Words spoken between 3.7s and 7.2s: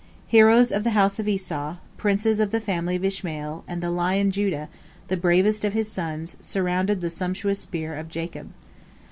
the lion Judah, the bravest of his sons, surrounded the